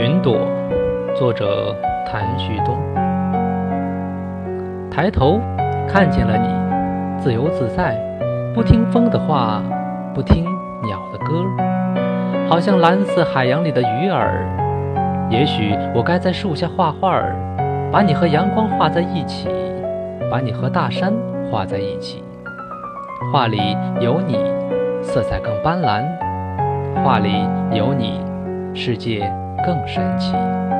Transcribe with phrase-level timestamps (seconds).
[0.00, 0.48] 云朵，
[1.14, 2.74] 作者谭旭东。
[4.90, 5.38] 抬头
[5.86, 7.98] 看见了你，自由自在，
[8.54, 9.62] 不听风的话，
[10.14, 10.46] 不听
[10.86, 11.44] 鸟的歌，
[12.48, 14.42] 好像蓝色海洋里的鱼儿。
[15.28, 17.22] 也许我该在树下画画，
[17.92, 19.50] 把你和阳光画在一起，
[20.30, 21.12] 把你和大山
[21.50, 22.24] 画在一起。
[23.30, 24.38] 画里有你，
[25.02, 26.02] 色彩更斑斓；
[27.04, 28.18] 画里有你。
[28.72, 29.30] 世界
[29.64, 30.79] 更神奇。